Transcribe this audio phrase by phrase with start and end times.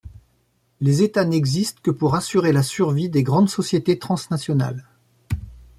[0.79, 4.87] Les États n'existent que pour assurer la survie des grandes sociétés trans-nationales.